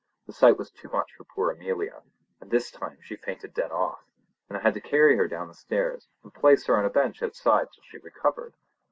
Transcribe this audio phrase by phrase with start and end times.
[0.25, 2.01] The sight was too much for poor Amelia,
[2.39, 3.99] and this time she fainted dead off,
[4.49, 7.21] and I had to carry her down the stairs, and place her on a bench
[7.21, 8.55] outside till she recovered.